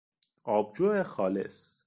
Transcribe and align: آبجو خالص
آبجو 0.43 1.03
خالص 1.03 1.79